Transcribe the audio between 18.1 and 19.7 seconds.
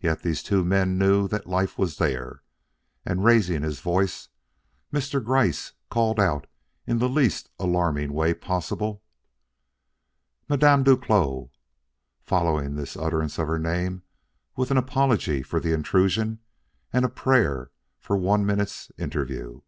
one minute's interview.